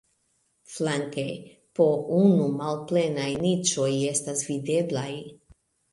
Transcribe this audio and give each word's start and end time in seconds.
Flanke 0.75 1.25
po 1.79 1.87
unu 2.21 2.47
malplenaj 2.61 3.27
niĉoj 3.47 3.91
estas 4.15 4.43
videblaj. 4.49 5.09